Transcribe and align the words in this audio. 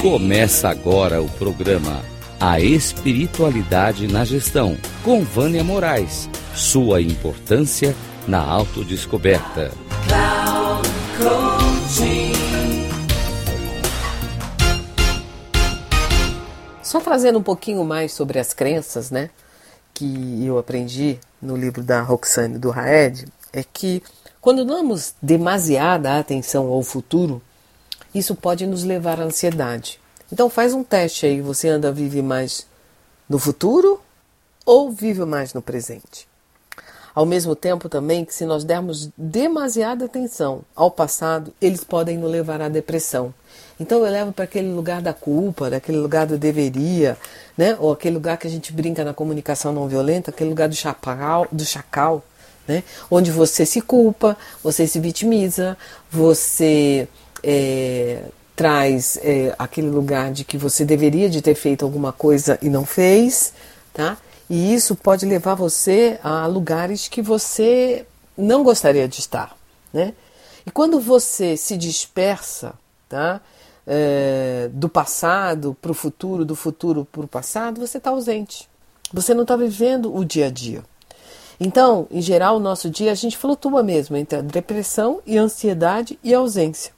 Começa 0.00 0.68
agora 0.68 1.20
o 1.20 1.28
programa 1.28 2.04
A 2.38 2.60
Espiritualidade 2.60 4.06
na 4.06 4.24
Gestão, 4.24 4.78
com 5.02 5.24
Vânia 5.24 5.64
Moraes. 5.64 6.30
Sua 6.54 7.02
importância 7.02 7.96
na 8.26 8.38
autodescoberta. 8.38 9.72
Só 16.80 17.00
trazendo 17.00 17.40
um 17.40 17.42
pouquinho 17.42 17.84
mais 17.84 18.12
sobre 18.12 18.38
as 18.38 18.54
crenças, 18.54 19.10
né? 19.10 19.30
Que 19.92 20.44
eu 20.46 20.58
aprendi 20.58 21.18
no 21.42 21.56
livro 21.56 21.82
da 21.82 22.00
Roxane 22.02 22.56
do 22.56 22.70
Raed, 22.70 23.26
é 23.52 23.64
que 23.64 24.00
quando 24.40 24.64
damos 24.64 25.16
demasiada 25.20 26.20
atenção 26.20 26.68
ao 26.68 26.84
futuro, 26.84 27.42
isso 28.14 28.34
pode 28.34 28.66
nos 28.66 28.84
levar 28.84 29.20
à 29.20 29.24
ansiedade. 29.24 30.00
Então 30.32 30.50
faz 30.50 30.74
um 30.74 30.84
teste 30.84 31.26
aí, 31.26 31.40
você 31.40 31.68
anda 31.68 31.90
vive 31.90 32.22
mais 32.22 32.66
no 33.28 33.38
futuro 33.38 34.00
ou 34.64 34.90
vive 34.90 35.24
mais 35.24 35.54
no 35.54 35.62
presente? 35.62 36.28
Ao 37.14 37.26
mesmo 37.26 37.56
tempo 37.56 37.88
também 37.88 38.24
que 38.24 38.32
se 38.32 38.44
nós 38.44 38.62
dermos 38.62 39.10
demasiada 39.16 40.04
atenção 40.04 40.62
ao 40.76 40.90
passado, 40.90 41.52
eles 41.60 41.82
podem 41.82 42.16
nos 42.16 42.30
levar 42.30 42.60
à 42.60 42.68
depressão. 42.68 43.34
Então 43.80 44.04
eu 44.04 44.12
levo 44.12 44.32
para 44.32 44.44
aquele 44.44 44.70
lugar 44.70 45.02
da 45.02 45.12
culpa, 45.12 45.68
daquele 45.68 45.98
lugar 45.98 46.26
do 46.26 46.38
deveria, 46.38 47.16
né? 47.56 47.76
Ou 47.80 47.92
aquele 47.92 48.14
lugar 48.14 48.36
que 48.36 48.46
a 48.46 48.50
gente 48.50 48.72
brinca 48.72 49.04
na 49.04 49.12
comunicação 49.12 49.72
não 49.72 49.88
violenta, 49.88 50.30
aquele 50.30 50.50
lugar 50.50 50.68
do 50.68 50.76
chacal, 50.76 51.48
do 51.50 51.64
chacal, 51.64 52.22
né? 52.68 52.84
Onde 53.10 53.32
você 53.32 53.66
se 53.66 53.80
culpa, 53.80 54.36
você 54.62 54.86
se 54.86 55.00
vitimiza, 55.00 55.76
você 56.10 57.08
é, 57.42 58.22
traz 58.54 59.18
é, 59.22 59.54
aquele 59.58 59.88
lugar 59.88 60.32
de 60.32 60.44
que 60.44 60.58
você 60.58 60.84
deveria 60.84 61.30
de 61.30 61.40
ter 61.40 61.54
feito 61.54 61.84
alguma 61.84 62.12
coisa 62.12 62.58
e 62.60 62.68
não 62.68 62.84
fez, 62.84 63.52
tá? 63.92 64.18
E 64.50 64.74
isso 64.74 64.96
pode 64.96 65.26
levar 65.26 65.54
você 65.54 66.18
a 66.24 66.46
lugares 66.46 67.06
que 67.06 67.22
você 67.22 68.04
não 68.36 68.62
gostaria 68.62 69.06
de 69.06 69.20
estar, 69.20 69.56
né? 69.92 70.14
E 70.66 70.70
quando 70.70 71.00
você 71.00 71.56
se 71.56 71.76
dispersa, 71.76 72.74
tá? 73.08 73.40
É, 73.86 74.68
do 74.72 74.88
passado 74.88 75.76
para 75.80 75.92
o 75.92 75.94
futuro, 75.94 76.44
do 76.44 76.54
futuro 76.54 77.06
para 77.10 77.22
o 77.22 77.28
passado, 77.28 77.80
você 77.80 77.98
está 77.98 78.10
ausente. 78.10 78.68
Você 79.12 79.32
não 79.32 79.42
está 79.42 79.56
vivendo 79.56 80.14
o 80.14 80.24
dia 80.24 80.48
a 80.48 80.50
dia. 80.50 80.82
Então, 81.60 82.06
em 82.10 82.20
geral, 82.20 82.56
o 82.56 82.60
nosso 82.60 82.90
dia 82.90 83.10
a 83.10 83.14
gente 83.14 83.36
flutua 83.36 83.82
mesmo 83.82 84.16
entre 84.16 84.38
a 84.38 84.42
depressão 84.42 85.20
e 85.26 85.38
a 85.38 85.42
ansiedade 85.42 86.18
e 86.22 86.34
a 86.34 86.38
ausência. 86.38 86.97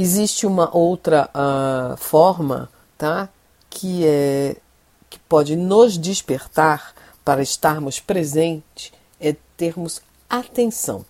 Existe 0.00 0.46
uma 0.46 0.74
outra 0.74 1.28
uh, 1.34 1.96
forma, 1.96 2.70
tá? 2.96 3.28
Que 3.68 4.06
é 4.06 4.56
que 5.10 5.18
pode 5.18 5.56
nos 5.56 5.98
despertar 5.98 6.94
para 7.24 7.42
estarmos 7.42 7.98
presentes, 8.00 8.92
é 9.20 9.34
termos 9.56 10.00
atenção. 10.28 11.04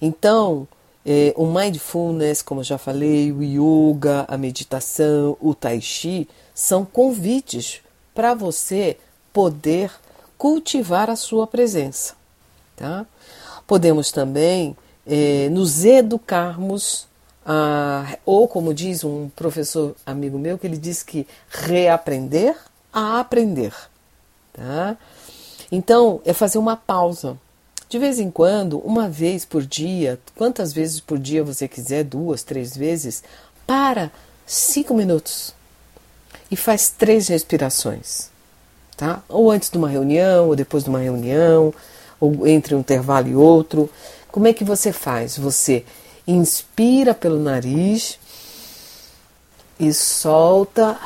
Então, 0.00 0.68
é, 1.04 1.32
o 1.36 1.46
mindfulness, 1.46 2.42
como 2.42 2.62
já 2.62 2.76
falei, 2.76 3.32
o 3.32 3.42
yoga, 3.42 4.26
a 4.28 4.36
meditação, 4.36 5.36
o 5.40 5.54
tai 5.54 5.80
chi, 5.80 6.28
são 6.54 6.84
convites 6.84 7.80
para 8.14 8.34
você 8.34 8.98
poder 9.32 9.90
cultivar 10.38 11.08
a 11.08 11.16
sua 11.16 11.46
presença. 11.46 12.14
Tá? 12.76 13.06
Podemos 13.66 14.12
também 14.12 14.76
é, 15.06 15.48
nos 15.48 15.84
educarmos, 15.84 17.06
a, 17.46 18.18
ou 18.26 18.48
como 18.48 18.74
diz 18.74 19.04
um 19.04 19.28
professor 19.28 19.94
amigo 20.04 20.38
meu, 20.38 20.58
que 20.58 20.66
ele 20.66 20.76
diz 20.76 21.02
que 21.02 21.26
reaprender 21.48 22.56
a 22.92 23.20
aprender. 23.20 23.72
Tá? 24.52 24.96
Então, 25.70 26.20
é 26.24 26.32
fazer 26.32 26.58
uma 26.58 26.76
pausa 26.76 27.38
de 27.88 27.98
vez 27.98 28.18
em 28.18 28.30
quando, 28.30 28.78
uma 28.78 29.08
vez 29.08 29.44
por 29.44 29.64
dia, 29.64 30.18
quantas 30.34 30.72
vezes 30.72 30.98
por 30.98 31.18
dia 31.18 31.44
você 31.44 31.68
quiser, 31.68 32.02
duas, 32.02 32.42
três 32.42 32.76
vezes, 32.76 33.22
para 33.64 34.10
cinco 34.44 34.92
minutos 34.92 35.54
e 36.50 36.56
faz 36.56 36.88
três 36.88 37.28
respirações, 37.28 38.28
tá? 38.96 39.22
Ou 39.28 39.50
antes 39.52 39.70
de 39.70 39.78
uma 39.78 39.88
reunião, 39.88 40.48
ou 40.48 40.56
depois 40.56 40.82
de 40.82 40.90
uma 40.90 40.98
reunião, 40.98 41.72
ou 42.18 42.46
entre 42.46 42.74
um 42.74 42.80
intervalo 42.80 43.28
e 43.28 43.36
outro. 43.36 43.88
Como 44.32 44.48
é 44.48 44.52
que 44.52 44.64
você 44.64 44.92
faz? 44.92 45.38
Você 45.38 45.84
inspira 46.26 47.14
pelo 47.14 47.38
nariz 47.38 48.18
e 49.78 49.92
solta 49.92 50.98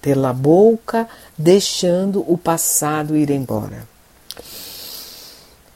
pela 0.00 0.32
boca 0.32 1.08
deixando 1.36 2.24
o 2.30 2.36
passado 2.36 3.16
ir 3.16 3.30
embora. 3.30 3.88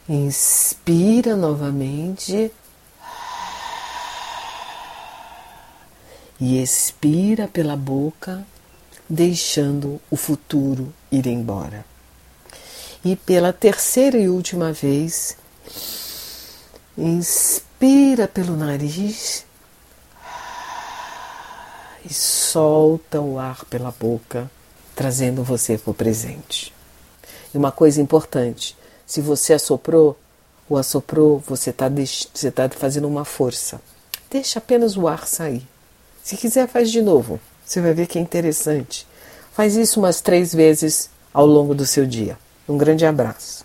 Inspira 0.08 1.34
novamente 1.34 2.52
e 6.40 6.62
expira 6.62 7.48
pela 7.48 7.76
boca, 7.76 8.46
deixando 9.08 10.00
o 10.10 10.16
futuro 10.16 10.92
ir 11.10 11.26
embora. 11.26 11.84
E 13.04 13.16
pela 13.16 13.52
terceira 13.52 14.18
e 14.18 14.28
última 14.28 14.72
vez, 14.72 15.36
inspira 16.96 18.26
pelo 18.26 18.56
nariz 18.56 19.44
e 22.04 22.14
solta 22.14 23.20
o 23.20 23.38
ar 23.38 23.64
pela 23.64 23.90
boca 23.90 24.50
trazendo 24.94 25.44
você 25.44 25.76
para 25.76 25.90
o 25.90 25.94
presente. 25.94 26.72
E 27.54 27.58
uma 27.58 27.70
coisa 27.70 28.00
importante: 28.00 28.76
se 29.06 29.20
você 29.20 29.52
assoprou 29.52 30.18
ou 30.68 30.78
assoprou, 30.78 31.38
você 31.46 31.70
está 31.70 31.88
você 31.88 32.50
tá 32.50 32.68
fazendo 32.70 33.06
uma 33.06 33.24
força. 33.24 33.80
Deixa 34.30 34.58
apenas 34.58 34.96
o 34.96 35.06
ar 35.06 35.26
sair. 35.26 35.66
Se 36.24 36.36
quiser, 36.36 36.66
faz 36.66 36.90
de 36.90 37.02
novo. 37.02 37.38
Você 37.64 37.80
vai 37.80 37.92
ver 37.92 38.06
que 38.06 38.18
é 38.18 38.22
interessante. 38.22 39.06
Faz 39.52 39.76
isso 39.76 40.00
umas 40.00 40.20
três 40.20 40.54
vezes 40.54 41.08
ao 41.32 41.46
longo 41.46 41.74
do 41.74 41.86
seu 41.86 42.06
dia. 42.06 42.38
Um 42.68 42.76
grande 42.76 43.06
abraço. 43.06 43.64